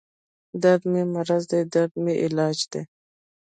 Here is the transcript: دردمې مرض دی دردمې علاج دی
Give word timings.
دردمې 0.63 1.03
مرض 1.13 1.43
دی 1.51 1.61
دردمې 1.73 2.13
علاج 2.25 2.57
دی 2.71 2.81